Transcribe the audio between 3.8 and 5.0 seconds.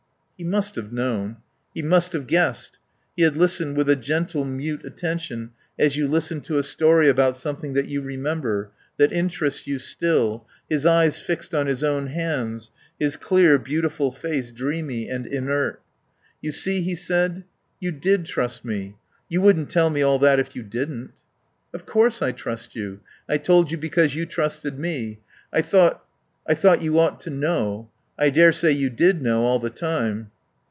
a gentle, mute